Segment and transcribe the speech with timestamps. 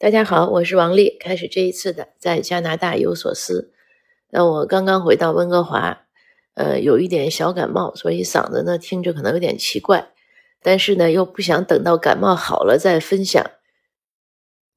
[0.00, 1.18] 大家好，我是王丽。
[1.20, 3.70] 开始这一次的在加拿大有所思。
[4.30, 6.06] 那我刚刚回到温哥华，
[6.54, 10.10] 呃，有一点小感冒，所以嗓子呢听着可能有点奇怪。
[10.62, 13.44] 但是呢，又不想等到感冒好了再分享，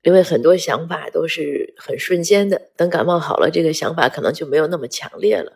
[0.02, 2.62] 因为很多想法都是很瞬间的。
[2.76, 5.54] 等感冒好了，这个想法可能就没有那么强烈了。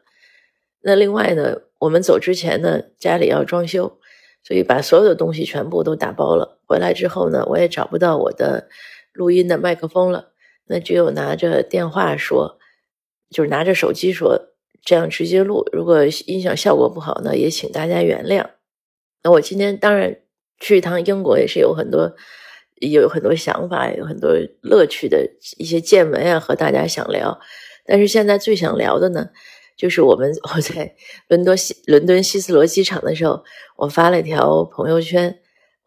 [0.79, 3.99] 那另外呢，我们走之前呢，家里要装修，
[4.43, 6.57] 所以把所有的东西全部都打包了。
[6.65, 8.69] 回来之后呢，我也找不到我的。
[9.17, 10.31] 录音的麦克风了，
[10.67, 12.59] 那只有拿着电话说，
[13.31, 15.67] 就是拿着手机说，这样直接录。
[15.73, 18.45] 如果音响效果不好呢，也请大家原谅。
[19.23, 20.19] 那我今天当然
[20.59, 22.15] 去一趟英国，也是有很多
[22.75, 27.39] 有很多想法，有很多乐趣的一些见闻啊，和大家想聊。
[27.85, 29.29] 但是现在最想聊的呢，
[29.75, 30.93] 就是我们 我在
[31.27, 33.43] 伦敦西伦敦希斯罗机场的时候，
[33.77, 35.39] 我发了一条朋友圈。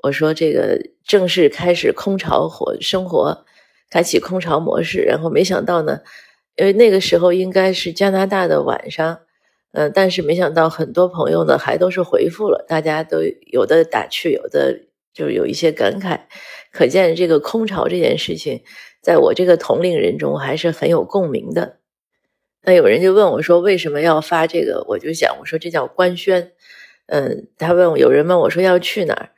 [0.02, 3.44] 我说这个正式开始空巢活生活，
[3.90, 5.02] 开启空巢模式。
[5.02, 6.00] 然后没想到呢，
[6.56, 9.20] 因为那个时候应该是加拿大的晚上，
[9.72, 13.18] 嗯，但是没想到很多朋友呢还都是回复了，大家都
[13.52, 14.80] 有的打趣，有的
[15.12, 16.20] 就是有一些感慨，
[16.72, 18.62] 可见这个空巢这件事情，
[19.02, 21.76] 在我这个同龄人中还是很有共鸣的。
[22.62, 24.84] 那有人就问我说为什么要发这个？
[24.88, 26.52] 我就想我说这叫官宣。
[27.06, 29.30] 嗯，他问我有人问我说要去哪儿？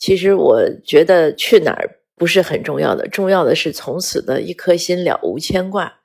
[0.00, 6.00] 其实我觉得去哪儿不是很重要的，重要的是从此的一颗心了无牵挂。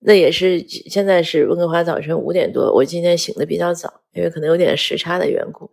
[0.00, 5.70] 那也是现在是温哥华早晨五点多，我今天醒的比较早，因为可能有点时差的缘故。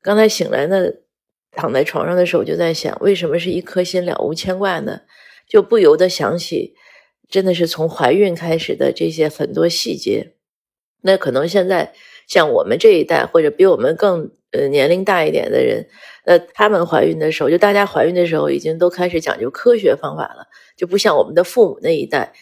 [0.00, 0.86] 刚才醒来呢，
[1.50, 5.00] 躺在床上的时候就在想，为什么是一颗心了无牵挂呢？
[5.48, 6.74] 就不由得想起，
[7.28, 10.34] 真的是从怀孕开始的这些很多细节。
[11.02, 11.92] 那可能现在
[12.28, 14.30] 像我们这一代，或者比我们更。
[14.52, 15.86] 呃，年龄大一点的人，
[16.30, 22.32] 那他们怀孕的时候，就大家怀孕的时候已经都开始讲究科学方法了，就不像我们的父母那一代。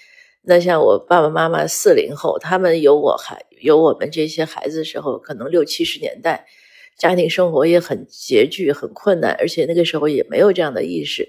[0.42, 6.44] 那像我爸爸妈妈四零后，他们有我孩有我们这些孩子的时候，可能六七十年代，
[6.98, 11.26] 家庭生活也很拮据、很困难，而且那个时候也没有这样的意识。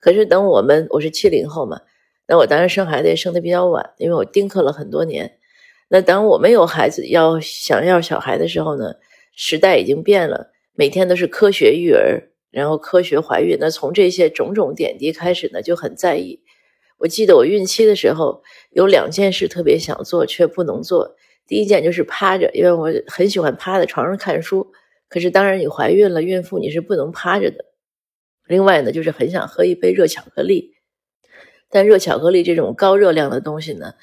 [0.00, 1.80] 可是等我们，我是七零后嘛，
[2.26, 5.38] 那我当然生孩子也生的比较晚，因为我丁克了很多年。
[5.88, 8.92] 那当我们有孩子要想要小孩的时候呢？
[9.34, 13.56] 时代已经变了，每天都是科学育儿，然后科学怀孕。
[13.60, 16.40] 那从这些种种点滴开始呢，就很在意。
[16.98, 21.16] 我记得我孕期的时候，有两件事特别想做却不能做。
[21.46, 24.72] 第一件就是趴着，因为我很喜欢趴在床上看书。
[25.08, 27.66] 可是当然，你怀孕了，孕妇你是不能趴着的。
[28.46, 30.74] 另外呢，就是很想喝一杯热巧克力，
[31.68, 33.94] 但热巧克力这种高热量的东西呢。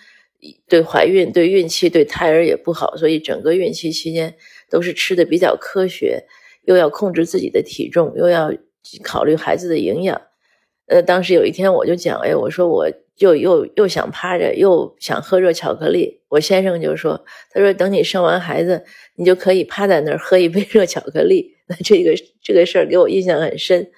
[0.70, 4.36] 对怀孕、对孕期、对胎儿也不好，所以整个孕期期间
[4.70, 6.24] 都是吃的比较科学，
[6.64, 8.54] 又要控制自己的体重，又要
[9.04, 10.22] 考虑孩子的营养。
[10.88, 16.22] 呃，当时有一天我就讲，哎，我说我就又又想趴着，又想喝热巧克力。
[16.30, 18.84] 我先生就说，他说等你生完孩子，
[19.16, 21.56] 你就可以趴在那儿喝一杯 热巧克力。
[21.68, 23.92] 那这个这个事儿给我印象很深。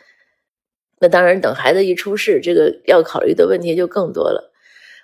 [0.99, 4.51] 那当然，等孩子一出世，这个要考虑的问题就更多了。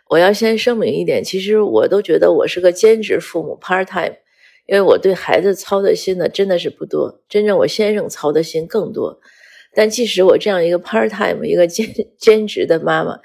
[0.09, 4.16] 我要先声明一点，其实我都觉得我是个兼职父母 （part time），
[4.67, 9.19] 因为我对孩子操的心呢真的是不多，真正我先生操的心更多。
[9.73, 13.19] 但即使我这样一个 part time，一个兼 兼职的妈妈，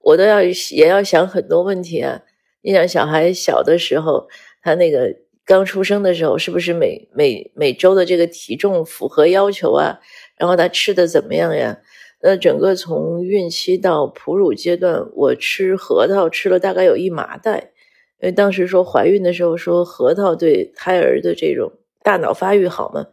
[0.00, 2.22] 我都要也要想很多问题啊。
[2.62, 4.28] 你想，小孩小的时候，
[4.62, 5.14] 他那个
[5.44, 10.00] 刚出生的时候，是不是每每每周的这个体重符合要求啊？
[10.36, 11.78] 然后他吃的怎么样呀？
[12.22, 17.70] 那整个从孕期到哺乳阶段，我吃核桃吃了大概有一麻袋，
[18.22, 21.72] 因为当时说怀孕的时候说核桃对胎儿的这种
[22.02, 23.06] 大脑发育好嘛，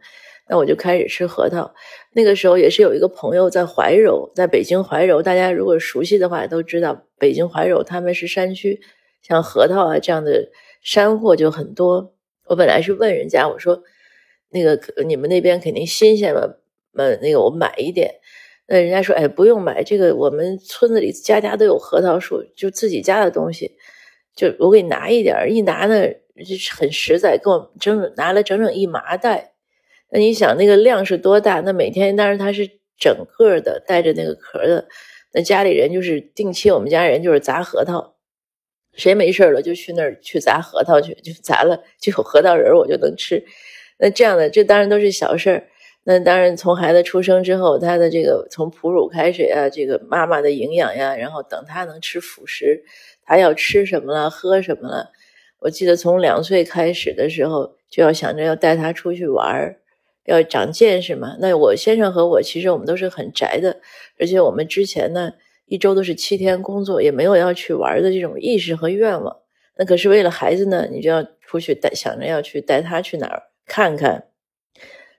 [0.48, 1.74] 那我就开始吃核桃。
[2.12, 8.80] 那个时候也是有一个朋友在怀柔，在北京怀柔，大家如果熟悉的话都知道，北京怀柔他们是山区，
[9.22, 10.50] 像核桃啊这样的
[10.82, 12.14] 山货就很多。
[12.46, 13.82] 我本来是问人家，我说
[14.50, 16.56] 那个你们那边肯定新鲜吧，
[16.96, 18.14] 嗯，那个我买一点。
[18.66, 23.72] 那人家说，哎，不用买这个，我们村子里家家都有核桃树，就自己家的东西，
[24.38, 26.06] 就我给你拿一点一拿呢，
[26.46, 29.54] 就是很实在，给我整整拿了整整一麻袋。
[30.12, 31.60] 那你想那个量是多大？
[31.62, 34.86] 那每天，当然它是整个的带着那个壳的。
[35.32, 38.14] 那家里人就是定期，我们家人就是砸核桃，
[38.94, 43.44] 谁没事了就去那儿去砸核桃去，就砸了就有核桃仁我就能吃。
[43.98, 45.66] 那这样的，这当然都是小事儿。
[46.04, 52.84] 那当然，从孩子出生之后，他的这个从哺乳开始呀，这个妈妈的营养呀，然后等他能吃辅食，
[53.28, 55.10] 他要吃什么了，喝什么了。
[55.58, 59.76] 我记得从两岁开始的时候，就要想着要带他出去玩，
[60.24, 61.36] 要长见识嘛。
[61.38, 63.80] 那我先生和我其实我们都是很宅的，
[64.18, 65.32] 而且我们之前呢
[65.66, 69.36] 一周都是七天工作，也没有要去玩的这种意识和愿望。
[69.76, 74.28] 那可是为了孩子呢，你就要出去带，想着要去带他去哪儿看看，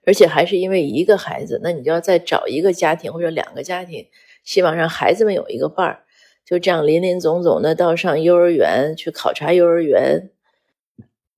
[0.06, 4.08] 而且还是因为一个孩子，那你就要再找一个家庭或者两个家庭，
[4.44, 6.04] 希望让孩子们有一个伴儿。
[6.50, 10.32] 就这样林林总总的到上幼儿园去考察幼儿园，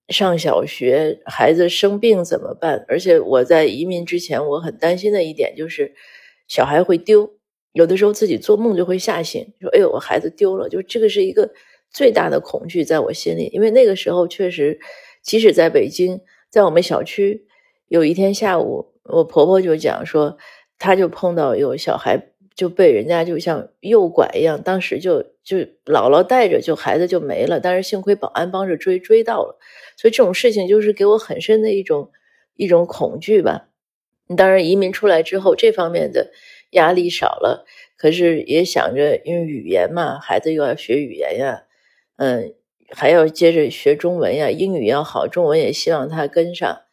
[0.07, 2.85] 上小学，孩子生病怎么办？
[2.87, 5.93] 而且我在移民之前，我很担心的一点就是
[6.47, 7.29] 小孩会丢，
[7.73, 11.51] 有的时候自己做梦就会吓醒，说：“哎呦，我孩子丢了。”就这个是一个
[11.89, 14.79] 最大的恐惧在我心里，因为那个时候确实，
[15.21, 17.45] 即使在北京，在我们小区，
[17.89, 20.37] 有一天下午，我婆婆就讲说，
[20.79, 22.30] 她就碰到有小孩。
[22.61, 27.59] 就被人家就像诱拐一样，当时就就姥姥带着，就孩子就没了。
[27.59, 29.57] 但是幸亏保安帮着追，追到了。
[29.97, 32.11] 所以这种事情就是给我很深的一种
[32.55, 33.69] 一种恐惧吧。
[34.37, 36.29] 当然移民出来之后，这方面的
[36.69, 37.65] 压力少了，
[37.97, 41.63] 可是也想着，因为语言嘛，孩子又要学语言呀，
[42.17, 42.53] 嗯，
[42.91, 46.83] 还要接着学中文呀，英语要好，中文也希望他跟上。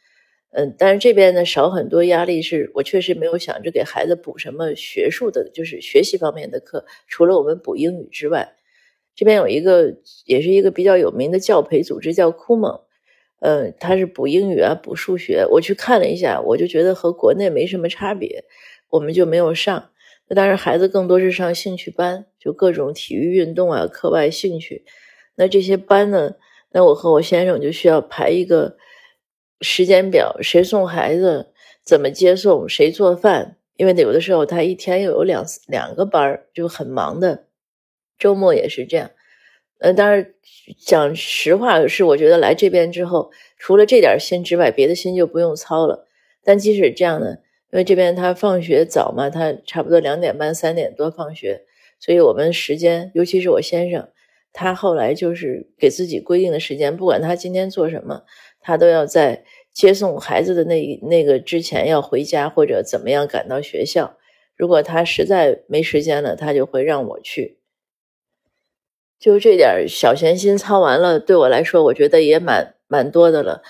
[0.50, 6.86] 嗯，但是这边呢少很多压力，是我确实没有想着给孩子补什么学术的，就是学习方面的课。
[7.06, 8.54] 除了我们补英语之外，
[9.14, 12.80] 这边有一个也是一个比较有名的教培组织叫酷蒙，
[13.40, 15.46] 嗯，它是补英语啊，补数学。
[15.50, 18.44] 我去看了一下，我就觉得和国内没什么差别，
[18.88, 19.90] 我们就没有上。
[20.28, 24.86] 那当然，孩子更多是上兴趣班，就各种体育运动啊，课外兴趣。
[25.36, 26.36] 那这些班呢，
[26.72, 28.78] 那我和我先生就需要排一个。
[29.60, 31.52] 时间表，谁送孩子，
[31.82, 33.56] 怎么接送，谁做饭？
[33.76, 37.44] 因为有的时候他一天又有两两个班儿，就很忙的。
[38.18, 39.10] 周末也是这样。
[39.78, 40.34] 呃，当然
[40.84, 46.08] 讲实话是，我觉得来这边之后，除了这点心之外，别的心就不用操了。
[46.42, 47.36] 但即使这样呢，
[47.70, 51.62] 因为这边他放学早嘛，他差不多两点半、三点多放学，
[52.00, 54.08] 所以我们时间，尤其是我先生，
[54.52, 58.24] 他后来就是给自己规定的时间，不管他今天做什么。
[58.68, 64.18] 他都要在接送孩子的那那个之前要回家或者怎么样赶到学校。
[64.58, 67.56] 如果他实在没时间了，他就会让我去。
[69.18, 73.62] 就这点小闲心操完了，对我来说，我觉得也蛮蛮多的了。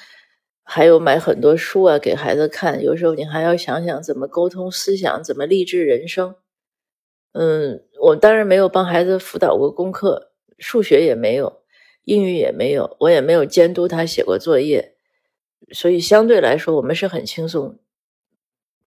[0.65, 2.83] 还有买很多书啊，给孩子看。
[2.83, 6.35] 有时候你还要想想怎么沟通思想，怎么励志人生。
[7.35, 11.58] 嗯，我当然没有帮孩子辅导过功课，数学也没有。
[12.09, 14.95] 英语也没有，我也没有监督他写过作业，
[15.73, 17.79] 所以相对来说我们是很轻松。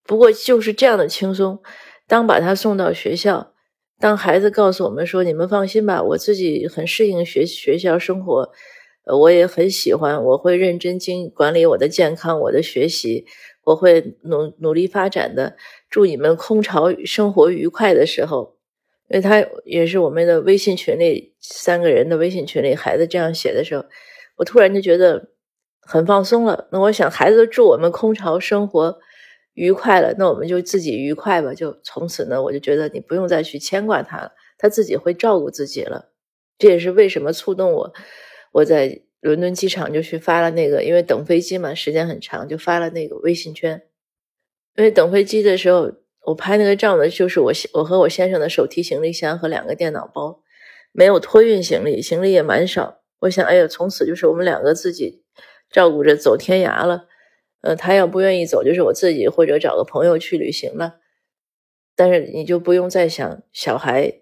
[0.04, 1.62] 不过就是这样的轻松，
[2.08, 3.54] 当把他送到学校，
[4.00, 8.52] 当孩子告诉我们说：“你们放心吧，我自己很适应学学校生活，
[9.06, 13.28] 我也很喜欢，我会认真经管理我的健康、我的学习，
[13.66, 15.56] 我会努努力发展的。
[15.92, 18.58] 祝你们空巢生活愉快的时候。”
[19.12, 23.84] 因为他也是我们的微信群里三个人的微信群里，孩子这样写的时候，
[24.38, 25.31] 我突然就觉得
[25.81, 26.69] 很放松了。
[26.72, 29.00] 那我想，孩子祝我们空巢生活
[29.54, 31.54] 愉快了，那我们就自己愉快吧。
[31.54, 36.13] 就从此呢，我就觉得你不用再去牵挂他了，他自己会照顾自己了。
[36.58, 37.94] 这也是为什么触动我，
[38.54, 43.84] 我在伦敦机场就去发了那个，因为等飞机嘛，时间很长，就发了那个微信圈。
[44.78, 45.92] 因为等飞机的时候。
[46.26, 50.42] 我拍那个照呢，就是我我和我先生的手提行李箱和两个电脑包，
[50.92, 53.01] 没有托运行李，行李也蛮少。
[53.22, 55.24] 我想，哎呀，从此就是我们两个自己
[55.70, 57.08] 照顾着走天涯了。
[57.62, 60.96] 呃，他要不愿意走，就是我自己或者找个朋友去旅行了。
[61.96, 64.22] 但是你就不用再想小孩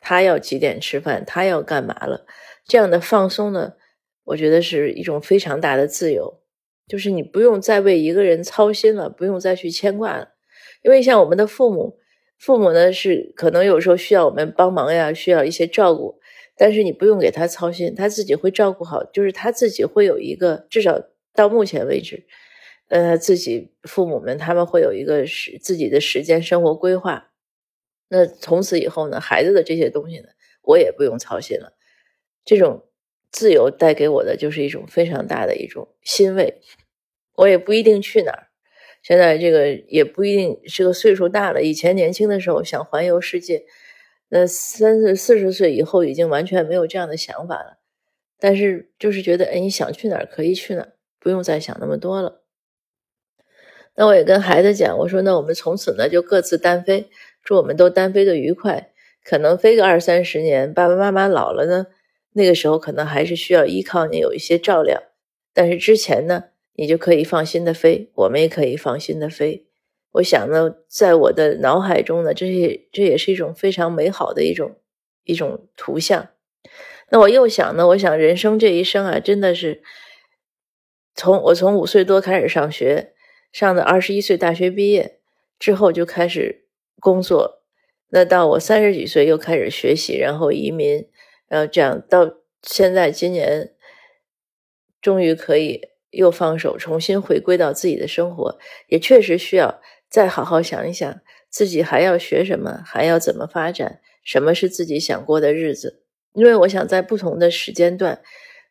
[0.00, 2.26] 他要几点吃饭，他要干嘛了。
[2.66, 3.74] 这样的放松呢，
[4.24, 6.42] 我觉得是一种非常大的自由，
[6.86, 10.33] 就是你不用再为一个人操心了，不用再去牵挂了。
[10.84, 11.98] 因为像我们的父母，
[12.38, 16.20] 父母呢是可能有时候需要我们帮忙呀，需要一些照顾，
[16.58, 21.00] 但是你不用给他操心，他自己会照顾好，就是他自己会有一个，至少
[21.34, 22.26] 到目前为止，
[22.88, 27.30] 呃，自己父母们他们会有一个时自己的时间生活规划。
[28.08, 30.28] 那从此以后呢，孩子的这些东西呢，
[30.62, 31.72] 我也不用操心了。
[32.44, 32.84] 这种
[33.32, 36.60] 自由带给我的就是一种非常大的一种欣慰，
[37.36, 38.43] 我也不一定去哪儿。
[39.04, 43.66] 现在这个也不一定这个岁数大了，以前年轻的时候想环游世界，
[44.30, 47.76] 那三十四十岁以后已经完全没有这样的想法了。
[48.38, 52.44] 但是就是觉得，哎，你想去哪儿可以去哪儿，不用再想那么多了。
[53.94, 57.10] 那我也跟孩子讲，我说那我们从此呢就各自单飞，
[57.42, 58.90] 祝我们都单飞的愉快。
[59.22, 61.88] 可能飞个二三十年，爸爸妈妈老了呢，
[62.32, 65.02] 那个时候可能还是需要依靠你有一些照料，
[65.52, 66.44] 但是之前呢。
[66.74, 69.66] 你就可以放心的飞，我们也可以放心的飞。
[70.12, 74.76] 我想呢，在我的脑海中呢，这些这也是一种非常美好的一种
[75.24, 76.28] 一种图像。
[77.10, 79.82] 那我又想呢，我想人生这一生啊，真的是
[81.14, 83.12] 从我从五岁多开始上学，
[83.52, 85.18] 上的二十一岁大学毕业
[85.58, 86.66] 之后就开始
[87.00, 87.62] 工作，
[88.08, 91.08] 那到我三十几岁又开始学习，然后移民，
[91.48, 93.74] 然后这样到现在今年
[95.00, 99.80] 终于可以又放手，重新回归到自己的生活，也确实需要。
[100.08, 104.00] 再好好想一想，自己还要学什么，还要怎么发展？
[104.22, 106.02] 什么是自己想过的日子？
[106.34, 108.20] 因为我想在不同的时间段，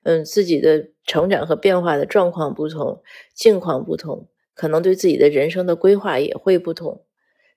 [0.03, 3.01] 嗯，自己的成长和变化的状况不同，
[3.33, 7.03] 境况不同，可能对自己的人生的规划也会不同。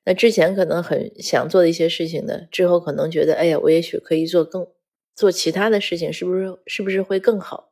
[0.04, 4.66] 那之前可能很想做的一些事情呢，之后可能觉得，哎呀，我也许可以做更
[5.14, 6.56] 做其他的事情，是不是？
[6.66, 7.70] 是不是会更好？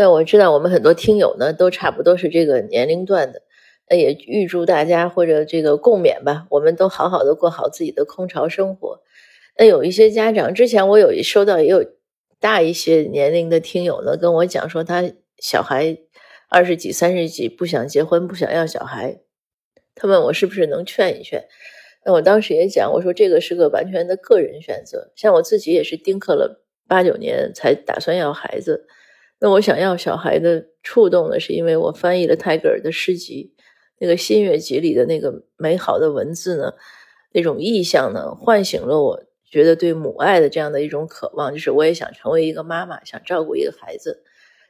[0.00, 3.42] 但我知道我们很多听友呢，都差不多是这个年龄段的。
[3.86, 9.02] 那也预祝大家或者这个共勉吧，我们都好好的过好自己的空巢生活。
[9.58, 11.84] 那有一些家长，之前我有收到也有
[12.38, 15.04] 大一些年龄的听友呢，跟我讲说他
[15.36, 15.98] 小孩
[16.48, 19.20] 二十几、三十几不想结婚，不想要小孩，
[19.94, 21.44] 他问我是不是能劝一劝。
[22.06, 28.86] 那我当时也讲，我说这个是个完全的个人选择，像我自己也是丁克了八九年才打算要孩子。
[29.40, 33.54] 那我想要小孩的触动呢，是因为我翻译了泰戈尔的诗集。
[33.98, 36.72] 那个新月集里的那个美好的文字呢，
[37.32, 44.22] 那种意象呢，唤醒了我觉得对母爱的这样的一种渴望，就是我也想成为一个妈妈，想照顾一个孩子。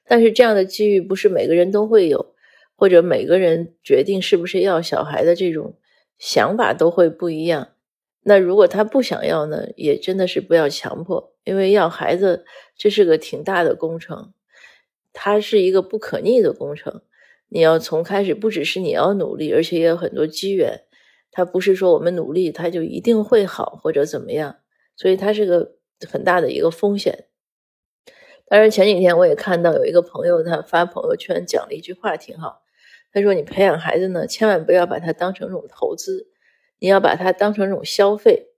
[0.07, 2.35] 但是这样的机遇不是每个人都会有，
[2.75, 5.77] 或者每个人决定是不是要小孩的这种
[6.19, 7.69] 想法都会不一样。
[8.25, 12.45] 那如果他不想要呢，也真的是不要强迫，因为要孩子
[12.77, 14.33] 这是个挺大的工程，
[15.13, 17.03] 它是一个不可逆的工程。
[17.49, 20.83] 你要从开始，不只是你要努力，而且也有很多机缘。
[21.33, 24.57] 它不是说我们努力，它就一定会好或者怎么样，
[24.97, 25.77] 所以它是个
[26.09, 27.27] 很大的一个风险。
[28.47, 32.63] 当然，前几天我也看到有一个朋友，他发朋友圈讲了一句话，挺好。
[33.13, 36.29] 他说：“你培养孩子呢，千万不要把它当成这种投资，
[36.79, 38.49] 你要把它当成这种消费。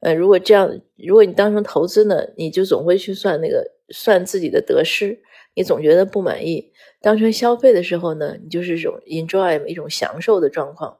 [0.00, 5.20] 呃，如果这样，如果你当成投资呢，你就总会去算那个算自己的得失。”
[5.56, 6.70] 你总觉得不满意，
[7.00, 10.98] 当成消费的时候呢，你就是一种 enjoy 一种享受的状况。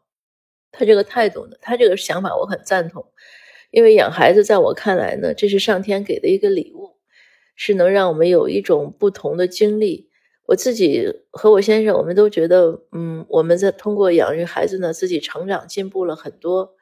[0.72, 3.04] 他这个态度呢，他这个想法我很赞同，
[3.70, 6.96] 因为养孩子在我看来呢，这是上天给的一个礼物，
[7.54, 10.08] 是能让我们有一种不同的经历。
[10.46, 16.74] 我自己和我先生，我们都觉得，嗯，我们在通过养育孩子呢，自己成长进步了很多，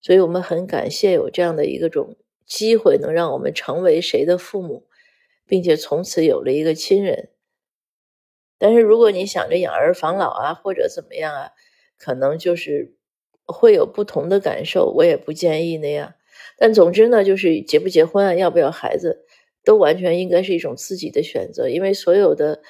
[0.00, 4.87] 所以我们很感谢有这样的一个种机会，能让我们成为谁的父母。
[5.48, 7.30] 并且从此有了一个亲人，
[8.58, 11.50] 但是如果你想着养儿防老啊，或者怎么样啊，
[11.96, 12.94] 可能就是
[13.46, 14.92] 会有不同的感受。
[14.98, 16.14] 我也不建议那样。
[16.56, 19.24] 但总之呢，就是结不结婚啊，要不要孩子，
[19.64, 22.60] 都完全应该是一种自己的选择，因为所有的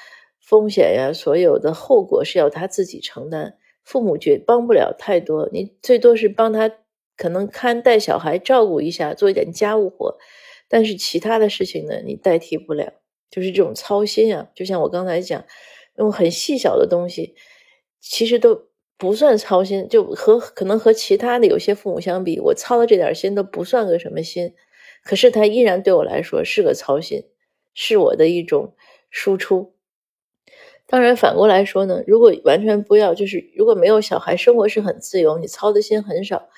[0.41, 5.49] 风险呀，所有的后果是要他自己承担，父母绝帮不了太多。
[5.53, 6.71] 你最多是帮他
[7.17, 10.19] 可能看带小孩，照顾一下，做一点家务活。
[10.69, 12.93] 但是其他的事情呢，你代替不了，
[13.31, 14.49] 就是这种操心啊。
[14.55, 15.45] 就像我刚才讲，
[15.97, 17.35] 那种很细小的东西，
[18.01, 24.55] 其实都不算操心，就和可能和其他的有些父母相比，我操的这点心都不算个什么心，
[25.03, 27.25] 可是他依然对我来说是个操心，
[27.75, 28.75] 是我的一种
[29.11, 29.75] 输出。
[30.87, 36.49] 当然反过来说呢，如果完全不要，就是如果没有小孩，生活是很自由，你操的心很少，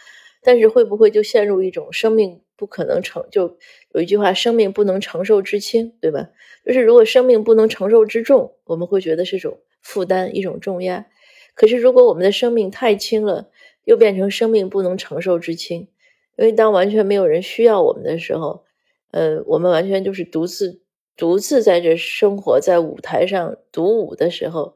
[0.42, 2.40] 但是会不会就陷入一种生命？
[2.60, 3.56] 不可能承就
[3.94, 6.28] 有一句话，生命不能承受之轻，对吧？
[6.66, 11.06] 就是如果生命不能承受之重，我们会觉得是种负担，一种重压。
[11.54, 13.48] 可是如果我们的生命太轻了，
[13.84, 15.88] 又变成生命不能承受之轻。
[16.36, 18.64] 因为当完全没有人需要我们的时候，
[19.10, 20.82] 呃，我们完全就是独自
[21.16, 24.74] 独自在这生活在舞台上独舞的时候，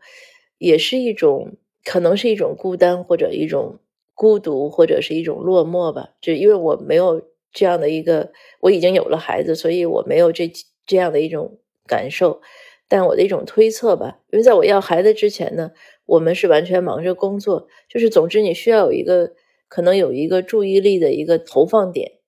[0.57, 3.79] 也是一种可能是一种孤单，或者一种
[4.15, 6.15] 孤独，或者是一种落寞吧。
[6.23, 7.29] 就因为我没有。
[7.55, 10.53] 这样的一个，我已经有了孩子，所以我没有这
[10.85, 12.43] 这样的一种感受，
[12.89, 15.71] 但我的一种推测吧，因为在我要孩子之前呢，
[16.05, 19.33] 我们是完全忙着工作，就是总之你需要有一个
[19.69, 22.19] 可能有一个注意力的一个投放点。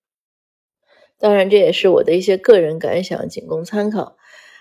[1.18, 4.16] 当然，这也是我的一些个人感想，仅供参考。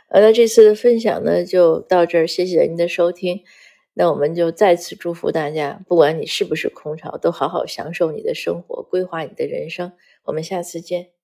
[0.09, 3.43] 呃，那这次的分享呢就到这儿，谢谢您的收听。
[3.93, 9.93] 那我们就再次祝福大家，不管你是不是空巢，都好好享受你的生活，规划你的人生。
[10.25, 11.14] 我们下次见。